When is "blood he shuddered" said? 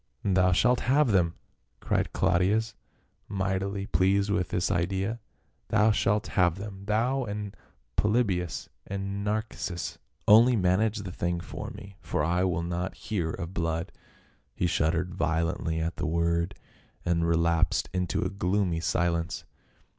13.53-15.13